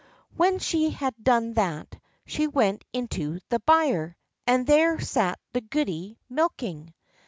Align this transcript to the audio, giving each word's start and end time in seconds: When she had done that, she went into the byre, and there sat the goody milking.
When 0.35 0.57
she 0.57 0.89
had 0.89 1.13
done 1.23 1.53
that, 1.53 1.95
she 2.25 2.47
went 2.47 2.85
into 2.91 3.39
the 3.49 3.59
byre, 3.59 4.17
and 4.47 4.65
there 4.65 4.99
sat 4.99 5.37
the 5.53 5.61
goody 5.61 6.17
milking. 6.27 6.95